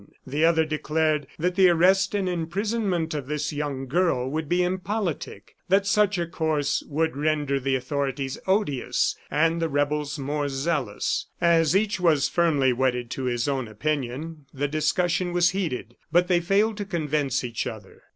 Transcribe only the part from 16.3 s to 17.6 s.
failed to convince